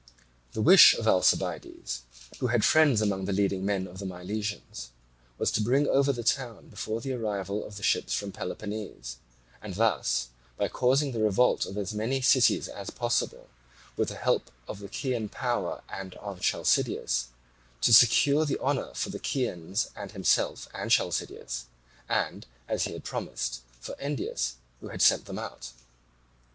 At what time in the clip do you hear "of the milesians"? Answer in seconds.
3.85-4.87